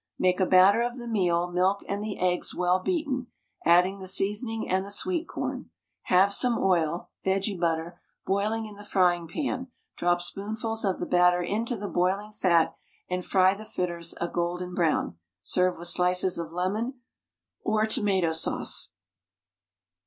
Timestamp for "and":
1.87-2.03, 4.67-4.83, 13.11-13.23